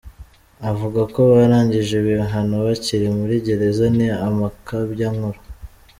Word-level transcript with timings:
Abavuga 0.65 1.01
ko 1.13 1.19
barangije 1.31 1.93
ibihano 2.01 2.55
bakiri 2.65 3.07
muri 3.17 3.35
gereza 3.47 3.85
ni 3.97 4.07
amakabyankuru 4.27 5.39